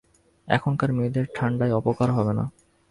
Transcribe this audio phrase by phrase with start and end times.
[0.47, 2.45] এখনকার মেয়েদের ঠাণ্ডায় অপকার হবে না।